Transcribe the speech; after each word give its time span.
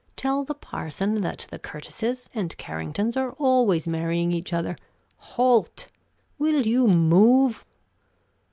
Tell 0.15 0.43
the 0.43 0.55
parson 0.55 1.21
that 1.21 1.45
the 1.51 1.59
Curtises 1.59 2.27
and 2.33 2.57
Carringtons 2.57 3.15
are 3.15 3.33
always 3.33 3.85
marrying 3.87 4.31
each 4.31 4.51
other. 4.51 4.75
Holt! 5.19 5.89
will 6.39 6.65
you 6.65 6.87
move?" 6.87 7.63